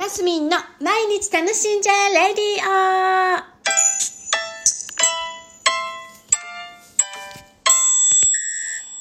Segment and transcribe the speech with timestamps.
[0.00, 3.44] マスミンの毎日楽しんじゃえレディオ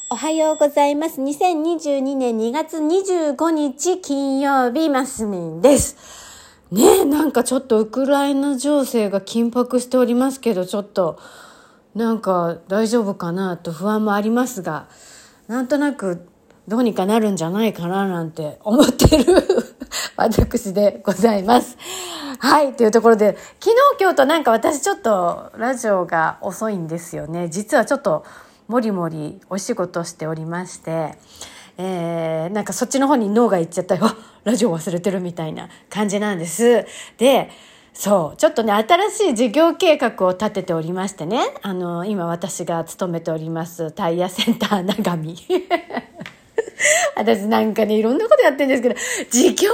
[0.09, 1.21] おはようございます。
[1.21, 5.95] 2022年2月25日金曜日、マスミンです。
[6.69, 11.17] ねえ、なんかちょっとウクライナ情勢が緊迫しておりますけど、ちょっと、
[11.95, 14.89] なんか大丈夫かなと不安もありますが、
[15.47, 16.27] なんとなく
[16.67, 19.78] どうにかなるんじゃないかななんて思ってる
[20.15, 21.77] 私でございます。
[22.39, 27.49] はい、というところで、昨日今日となんか私ちょっとラジオが遅いんですよね。
[27.49, 28.23] 実はちょっと
[28.67, 31.17] もりもりお仕事しておりまして、
[31.77, 34.09] えー、なんかそっちの方に脳がいっちゃったよ。
[34.43, 36.85] ラジオ忘れてるみたいな感じなんです。
[37.17, 37.49] で、
[37.93, 38.37] そう。
[38.37, 41.53] ちょっとね、新しい事業計画を立てておりましてね。
[41.61, 45.35] あの、今私が勤めておりますタイヤセンター長見。
[47.15, 48.95] 私なんかね、いろんなことやってるんですけど、
[49.29, 49.71] 事業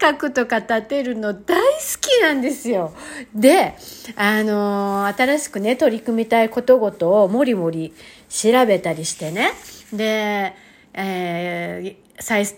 [0.00, 1.62] 計画とか立てるの大好
[2.00, 2.92] きなんですよ。
[3.34, 3.74] で、
[4.16, 7.92] あのー新しくね、取り組みたいことごとをもりもり
[8.28, 9.52] 調べたりしてね。
[9.92, 10.54] で、
[10.94, 12.04] えー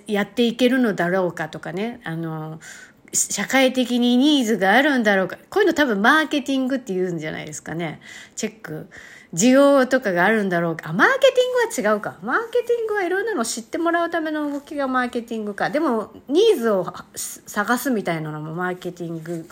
[0.07, 2.61] やっていけるのだろうかとかね、あのー
[3.17, 5.37] 社会的にニーズがあるんだろうか。
[5.51, 8.01] こういうの多分マーケティングって言うんじゃないですかね。
[8.37, 8.89] チェック。
[9.35, 10.91] 需要とかがあるんだろうか。
[10.91, 12.17] あ、マーケティングは違うか。
[12.23, 15.71] マーケティングはいろんなの知ってもらうための動きがマーケティングか。
[15.71, 19.47] でも、ニーズを探すみたいなのもマーケティング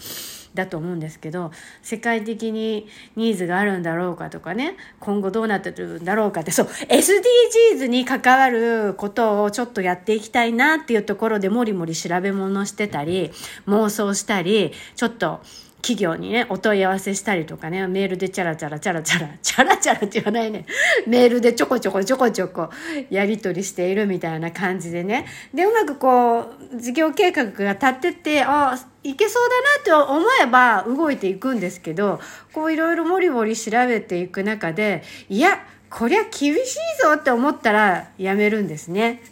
[0.54, 1.50] だと思うんですけど、
[1.82, 13.32] 世界的にニーズがあるんだろうかとかね、今後どうなってるんだろうかって、そう、SDGs に関わることをちょっとやっていきたいなっていうところでもりもり調べ物してたり、
[13.66, 15.40] 妄想したり、ちょっと
[15.84, 20.64] 企業にね、お問い合わせしたりとかね、メールでチャラチャラチャラチャラ、 チャラチャラって言わないね。
[21.06, 22.70] メールでちょこちょこちょこちょこ
[23.10, 25.26] やり取りしているみたいな感じでね。
[25.52, 29.48] で、うまくこう、事業計画が立ってって、あ、いけそう
[29.84, 32.18] だなって思えば動いていくんですけど、
[32.54, 36.54] こういろいろもりもり調べていく中で、いや、こりゃ厳しい
[37.02, 39.22] ぞって思ったらやめるんですね。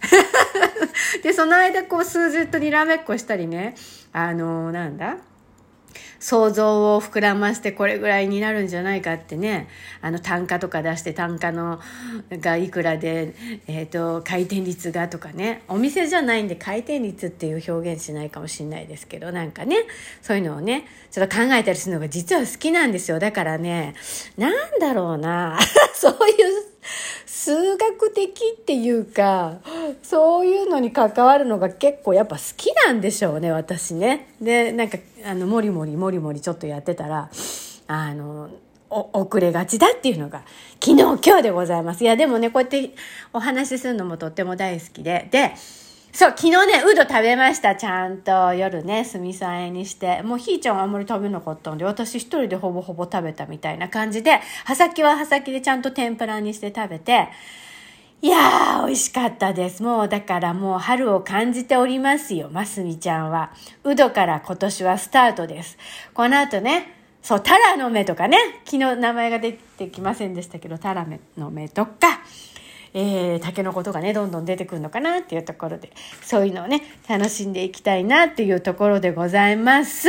[1.25, 3.75] で、その間こう数字とにらめっこしたりね、
[4.13, 5.17] あのなんだ？
[6.21, 9.69] 想像を膨らましてこれぐらいになるんじゃないかってね。
[10.01, 11.81] あの単価とか出して単価の
[12.31, 13.35] がいくらで、
[13.67, 15.63] えー、と回転率がとかね。
[15.69, 19.77] お店じゃないんで回転率っていう表現しないかもしれないですけどなんかね。
[20.21, 23.19] そういうのをねちょっと考えたりするのが実は好きなんですよ。
[23.19, 23.95] だからね
[24.37, 25.59] なんだろうな。
[25.95, 26.73] そういう
[27.45, 29.59] 数学的っていうか
[30.05, 34.29] そういうのに関わるのが結構やっぱ好きなんでしょうね私ね。
[34.41, 37.29] でなんかあのもりもりもりもりちょっとやってたら
[37.89, 38.49] あの
[38.89, 40.45] 遅れがちだっていうのが
[40.81, 42.05] 昨日今日でございます。
[42.05, 42.91] いやでもねこうやって
[43.33, 45.51] お話しするのもとっても大好きでで
[46.15, 47.75] そう、昨日ね、うど食べました。
[47.75, 50.23] ちゃんと夜ね、すみさんえにして。
[50.23, 57.29] もうひーちゃんはあんまり食べなかったんで、私一人でほぼほぼ食べたみたいな感じで、葉先は葉先でちゃんと天ぷらにして食べて、
[58.21, 59.83] いやー、美味しかったです。
[59.83, 63.51] もうだからもう春を感じておりますよ、ますみちゃんは。
[63.83, 65.79] うどから今年はスタートです。
[66.13, 66.93] この後ね、
[67.23, 68.37] そう、タラの芽とかね、
[68.67, 71.07] 昨日名前が出てきませんでしたけど、タラ
[71.39, 72.21] の芽とか、
[72.95, 75.93] えー、タケノコとかね、どんどん出てくるのかなっていうところで、
[76.23, 80.09] そういうのをね、楽しんでいきたいなっていうところでございます。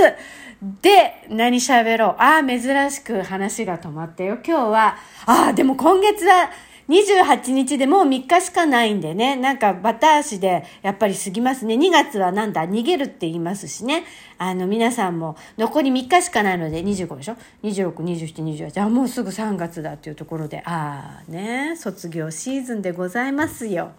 [0.81, 2.15] で、何喋ろう。
[2.19, 2.61] ああ、珍
[2.91, 4.37] しく話が止まったよ。
[4.45, 6.49] 今日は、ああ、でも今月は、
[6.89, 11.75] 28日でもう3日しかないんでね、なんかバタ足でやっぱり過ぎますね。
[11.75, 14.03] 2月はなんだ、逃げるって言いますしね。
[14.37, 18.83] あの、皆さんも残り3日しかないので25でしょ ?26、27、28。
[18.83, 23.93] あ、もうすぐ3月だっていうところで、ああね、卒業シーズンでございますよ。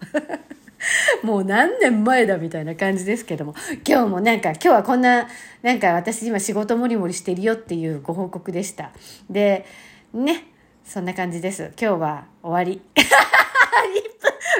[1.22, 3.55] もう何年前だみたいな感じですけども、
[3.89, 5.28] 今日もなんか、今日はこんな、
[5.62, 8.91] なんか私今仕事もりもりしてるよっていうご報告でした。
[9.31, 9.65] で、
[10.12, 10.45] ね、
[10.84, 11.72] そんな感じです。
[11.81, 12.83] 今日は終わり。
[12.95, 13.03] 1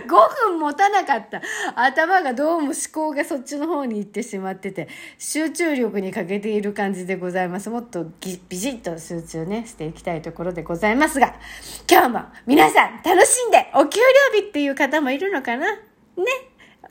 [0.09, 1.43] 分、5分持たなかった。
[1.77, 7.69] 頭がどうも思考がそっちの方に行ってしまってて、集中力に欠けている感じでございます。
[7.69, 11.35] もっとビシッと集中ね、していきたいところでございますが、
[11.89, 14.01] 今日も皆さん楽しんでお給
[14.33, 15.73] 料日っていう方もいるのかな？
[15.73, 15.81] ね。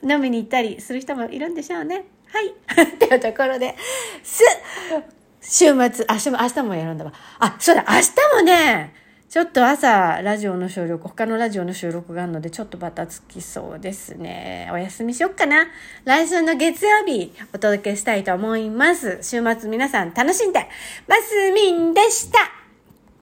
[0.02, 2.04] 飲みに行ったりする人もいるんでしょうね。
[2.28, 2.48] はい。
[2.82, 3.74] っていうところで、
[4.22, 4.44] す、
[5.40, 5.74] 週末、
[6.08, 7.12] 明日も、明日もやるんだわ。
[7.38, 9.03] あ、そうだ、明日もね、
[9.34, 14.70] ちょっと朝、ラジオの収録、他のラジオの収録があるので、ちょっとバタつきそうですね。
[14.72, 15.66] お休みしよっかな。
[16.04, 19.18] 来週の月曜日、お届けしたいと思います。
[19.22, 20.60] 週末皆さん楽しんで、
[21.08, 22.63] マスミンでした